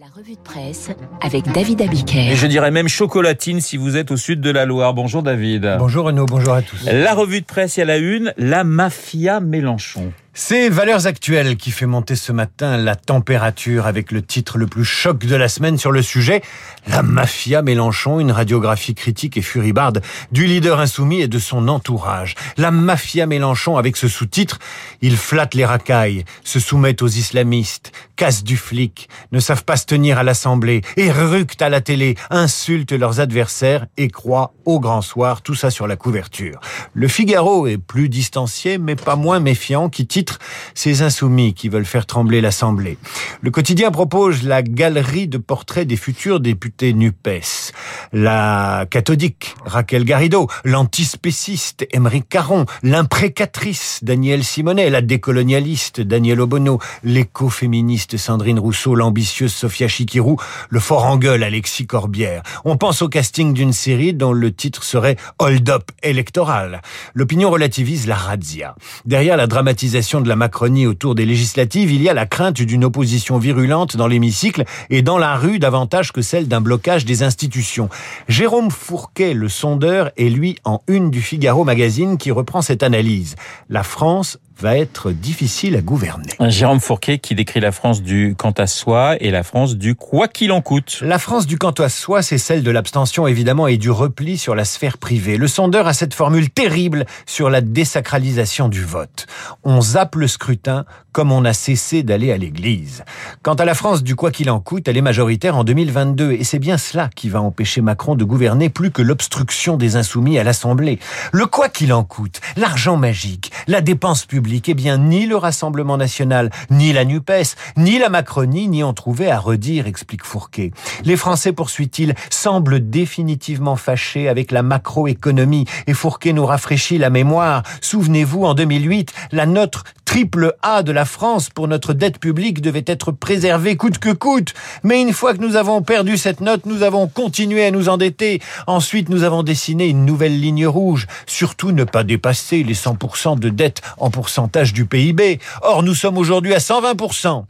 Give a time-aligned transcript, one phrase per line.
[0.00, 0.90] La revue de presse
[1.20, 2.30] avec David Abiker.
[2.30, 4.94] Et je dirais même chocolatine si vous êtes au sud de la Loire.
[4.94, 5.74] Bonjour David.
[5.80, 6.84] Bonjour Renaud, bonjour à tous.
[6.84, 10.12] La revue de presse, il y a la une, la mafia Mélenchon.
[10.40, 14.84] C'est Valeurs Actuelles qui fait monter ce matin la température avec le titre le plus
[14.84, 16.42] choc de la semaine sur le sujet.
[16.86, 20.00] La mafia Mélenchon, une radiographie critique et furibarde
[20.30, 22.36] du leader insoumis et de son entourage.
[22.56, 24.60] La mafia Mélenchon avec ce sous-titre,
[25.02, 29.86] ils flattent les racailles, se soumettent aux islamistes, cassent du flic, ne savent pas se
[29.86, 35.42] tenir à l'Assemblée, éructent à la télé, insultent leurs adversaires et croient au grand soir,
[35.42, 36.60] tout ça sur la couverture.
[36.94, 40.27] Le Figaro est plus distancié mais pas moins méfiant qui titre
[40.74, 42.98] ces insoumis qui veulent faire trembler l'Assemblée.
[43.42, 47.72] Le quotidien propose la galerie de portraits des futurs députés NUPES.
[48.12, 58.16] La cathodique Raquel Garrido, l'antispéciste Émeric Caron, l'imprécatrice Danielle Simonet, la décolonialiste Danielle Obono, l'écoféministe
[58.16, 60.36] Sandrine Rousseau, l'ambitieuse Sophia Chikirou,
[60.70, 62.42] le fort en gueule Alexis Corbière.
[62.64, 66.82] On pense au casting d'une série dont le titre serait Hold Up électoral.
[67.14, 68.74] L'opinion relativise la razzia.
[69.04, 72.84] Derrière la dramatisation de la Macronie autour des législatives, il y a la crainte d'une
[72.84, 77.90] opposition virulente dans l'hémicycle et dans la rue davantage que celle d'un blocage des institutions.
[78.26, 83.36] Jérôme Fourquet, le sondeur, est lui en une du Figaro magazine qui reprend cette analyse.
[83.68, 86.32] La France va être difficile à gouverner.
[86.40, 90.28] Jérôme Fourquet qui décrit la France du quant à soi et la France du quoi
[90.28, 90.98] qu'il en coûte.
[91.02, 94.54] La France du quant à soi, c'est celle de l'abstention évidemment et du repli sur
[94.54, 95.36] la sphère privée.
[95.36, 99.26] Le sondeur a cette formule terrible sur la désacralisation du vote.
[99.64, 103.04] On zappe le scrutin comme on a cessé d'aller à l'église.
[103.42, 106.44] Quant à la France du quoi qu'il en coûte, elle est majoritaire en 2022 et
[106.44, 110.44] c'est bien cela qui va empêcher Macron de gouverner plus que l'obstruction des insoumis à
[110.44, 110.98] l'Assemblée.
[111.32, 115.96] Le quoi qu'il en coûte, l'argent magique, la dépense publique, eh bien, ni le Rassemblement
[115.96, 120.72] national, ni la NUPES, ni la Macronie n'y ont trouvé à redire, explique Fourquet.
[121.04, 125.66] Les Français, poursuit-il, semblent définitivement fâchés avec la macroéconomie.
[125.86, 127.62] Et Fourquet nous rafraîchit la mémoire.
[127.80, 132.82] Souvenez-vous, en 2008, la note triple A de la France pour notre dette publique devait
[132.86, 134.54] être préservée coûte que coûte.
[134.82, 138.40] Mais une fois que nous avons perdu cette note, nous avons continué à nous endetter.
[138.66, 141.08] Ensuite, nous avons dessiné une nouvelle ligne rouge.
[141.26, 145.40] Surtout ne pas dépasser les 100% de dette en pourcentage du PIB.
[145.60, 147.44] Or, nous sommes aujourd'hui à 120%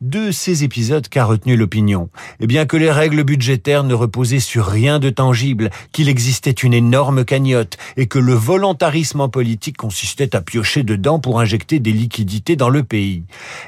[0.00, 2.08] de ces épisodes qu'a retenu l'opinion
[2.40, 6.72] Eh bien que les règles budgétaires ne reposaient sur rien de tangible, qu'il existait une
[6.72, 11.89] énorme cagnotte et que le volontarisme en politique consistait à piocher dedans pour injecter des
[11.92, 13.24] liquidités dans le pays.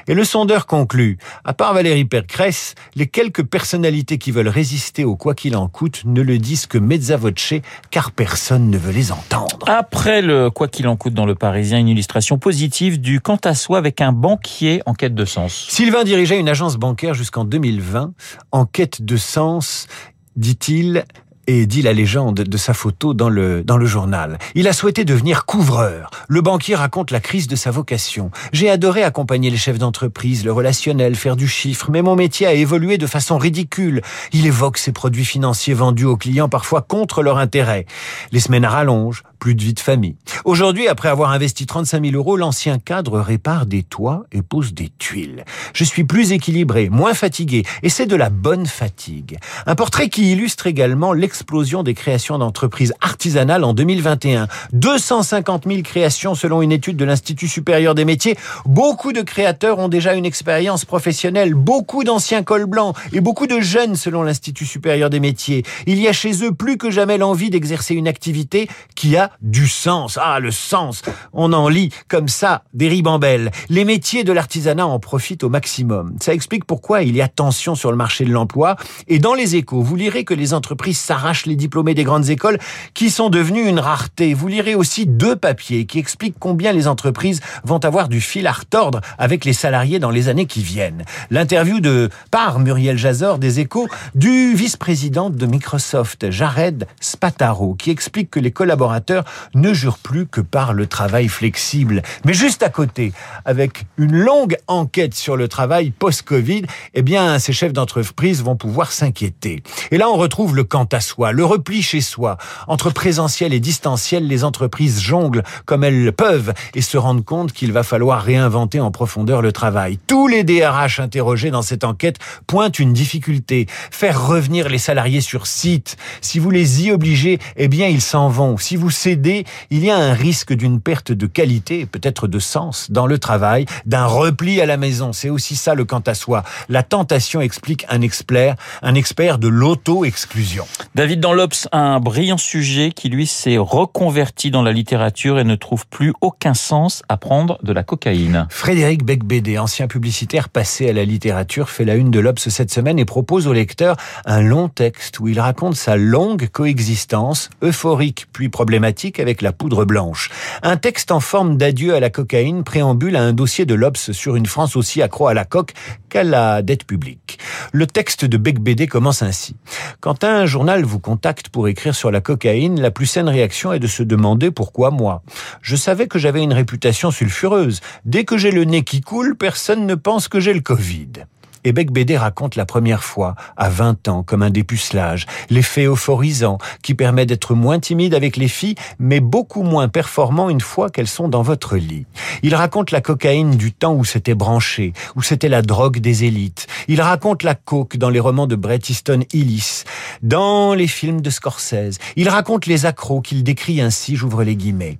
[0.07, 5.15] Et le sondeur conclut, à part Valérie Percresse, les quelques personnalités qui veulent résister au
[5.15, 7.53] quoi qu'il en coûte ne le disent que mezza voce,
[7.91, 9.59] car personne ne veut les entendre.
[9.67, 13.55] Après le quoi qu'il en coûte dans le Parisien, une illustration positive du quant à
[13.55, 15.67] soi avec un banquier en quête de sens.
[15.69, 18.13] Sylvain dirigeait une agence bancaire jusqu'en 2020
[18.51, 19.87] en quête de sens,
[20.35, 21.05] dit-il,
[21.47, 24.37] et dit la légende de sa photo dans le, dans le journal.
[24.55, 26.09] Il a souhaité devenir couvreur.
[26.27, 28.31] Le banquier raconte la crise de sa vocation.
[28.51, 32.53] J'ai adoré accompagner les chefs d'entreprise, le relationnel, faire du chiffre, mais mon métier a
[32.53, 34.01] évolué de façon ridicule.
[34.31, 37.85] Il évoque ses produits financiers vendus aux clients parfois contre leur intérêt.
[38.31, 40.15] Les semaines rallongent, plus de vie de famille.
[40.45, 44.89] Aujourd'hui, après avoir investi 35 000 euros, l'ancien cadre répare des toits et pose des
[44.99, 45.43] tuiles.
[45.73, 49.37] Je suis plus équilibré, moins fatigué, et c'est de la bonne fatigue.
[49.65, 54.47] Un portrait qui illustre également l'explosion des créations d'entreprises artisanales en 2021.
[54.71, 58.37] 250 000 créations selon une étude de l'Institut supérieur des métiers.
[58.65, 63.59] Beaucoup de créateurs ont déjà une expérience professionnelle, beaucoup d'anciens cols blancs et beaucoup de
[63.59, 65.65] jeunes selon l'Institut supérieur des métiers.
[65.85, 69.67] Il y a chez eux plus que jamais l'envie d'exercer une activité qui a du
[69.67, 70.19] sens.
[70.21, 71.01] Ah, le sens
[71.33, 73.51] On en lit comme ça des ribambelles.
[73.69, 76.15] Les métiers de l'artisanat en profitent au maximum.
[76.21, 78.75] Ça explique pourquoi il y a tension sur le marché de l'emploi.
[79.07, 82.59] Et dans les échos, vous lirez que les entreprises s'arrachent les diplômés des grandes écoles
[82.93, 84.33] qui sont devenus une rareté.
[84.33, 88.51] Vous lirez aussi deux papiers qui expliquent combien les entreprises vont avoir du fil à
[88.51, 91.03] retordre avec les salariés dans les années qui viennent.
[91.29, 98.29] L'interview de par Muriel Jazor des échos du vice-président de Microsoft, Jared Spataro, qui explique
[98.29, 99.22] que les collaborateurs
[99.53, 102.01] ne jure plus que par le travail flexible.
[102.25, 103.13] Mais juste à côté,
[103.45, 108.91] avec une longue enquête sur le travail post-Covid, eh bien, ces chefs d'entreprise vont pouvoir
[108.91, 109.63] s'inquiéter.
[109.91, 112.37] Et là, on retrouve le quant à soi, le repli chez soi.
[112.67, 117.51] Entre présentiel et distanciel, les entreprises jonglent comme elles le peuvent et se rendent compte
[117.51, 119.99] qu'il va falloir réinventer en profondeur le travail.
[120.07, 122.17] Tous les DRH interrogés dans cette enquête
[122.47, 123.67] pointent une difficulté.
[123.91, 125.97] Faire revenir les salariés sur site.
[126.21, 128.57] Si vous les y obligez, eh bien, ils s'en vont.
[128.57, 132.89] Si vous BD, il y a un risque d'une perte de qualité, peut-être de sens,
[132.89, 135.13] dans le travail, d'un repli à la maison.
[135.13, 136.43] C'est aussi ça le quant à soi.
[136.69, 140.65] La tentation explique un expert, un expert de l'auto-exclusion.
[140.95, 145.43] David dans l'Obs a un brillant sujet qui lui s'est reconverti dans la littérature et
[145.43, 148.47] ne trouve plus aucun sens à prendre de la cocaïne.
[148.49, 152.99] Frédéric Becbédé, ancien publicitaire passé à la littérature, fait la une de l'Obs cette semaine
[152.99, 153.95] et propose au lecteur
[154.25, 159.85] un long texte où il raconte sa longue coexistence, euphorique puis problématique avec la poudre
[159.85, 160.29] blanche.
[160.61, 164.35] Un texte en forme d'adieu à la cocaïne préambule à un dossier de l'Obs sur
[164.35, 165.73] une France aussi accro à la coque
[166.09, 167.39] qu'à la dette publique.
[167.71, 169.55] Le texte de Becbédé commence ainsi.
[169.99, 173.79] Quand un journal vous contacte pour écrire sur la cocaïne, la plus saine réaction est
[173.79, 175.23] de se demander pourquoi moi.
[175.61, 177.81] Je savais que j'avais une réputation sulfureuse.
[178.05, 181.25] Dès que j'ai le nez qui coule, personne ne pense que j'ai le Covid.
[181.63, 186.93] Et Becbédé raconte la première fois, à 20 ans, comme un dépucelage, l'effet euphorisant qui
[186.93, 191.27] permet d'être moins timide avec les filles, mais beaucoup moins performant une fois qu'elles sont
[191.27, 192.05] dans votre lit.
[192.41, 196.67] Il raconte la cocaïne du temps où c'était branché, où c'était la drogue des élites.
[196.87, 199.83] Il raconte la coke dans les romans de Bret Easton Ellis,
[200.21, 201.97] dans les films de Scorsese.
[202.15, 204.97] Il raconte les accros qu'il décrit ainsi, j'ouvre les guillemets.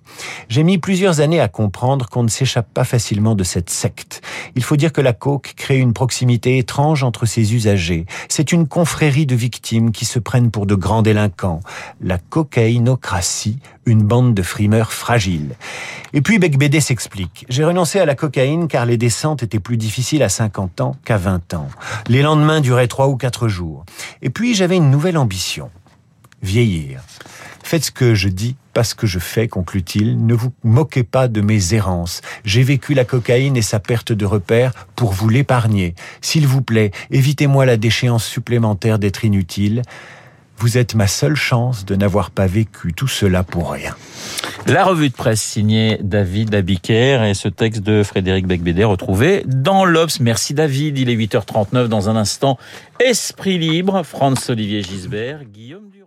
[0.50, 4.22] J'ai mis plusieurs années à comprendre qu'on ne s'échappe pas facilement de cette secte.
[4.56, 8.06] Il faut dire que la coke crée une proximité étrange entre ses usagers.
[8.30, 11.62] C'est une confrérie de victimes qui se prennent pour de grands délinquants.
[12.02, 15.56] La cocaïnocratie, une bande de frimeurs fragiles.
[16.14, 17.46] Et puis Becbédé s'explique.
[17.50, 21.18] J'ai renoncé à la cocaïne car les descentes étaient plus difficiles à 50 ans qu'à
[21.18, 21.68] 20 ans.
[22.08, 23.86] Les lendemains duraient trois ou quatre jours.
[24.22, 25.70] Et puis j'avais une nouvelle ambition.
[26.42, 27.02] Vieillir.
[27.64, 30.26] Faites ce que je dis, pas ce que je fais, conclut-il.
[30.26, 32.22] Ne vous moquez pas de mes errances.
[32.44, 35.96] J'ai vécu la cocaïne et sa perte de repère pour vous l'épargner.
[36.22, 39.82] S'il vous plaît, évitez-moi la déchéance supplémentaire d'être inutile.
[40.58, 43.96] Vous êtes ma seule chance de n'avoir pas vécu tout cela pour rien.
[44.68, 49.84] La revue de presse signée David Abiker et ce texte de Frédéric Becbédé retrouvé dans
[49.84, 50.22] l'Obs.
[50.22, 52.58] Merci David, il est 8h39 dans un instant.
[53.00, 56.03] Esprit libre, Franz Olivier Gisbert, Guillaume Durand.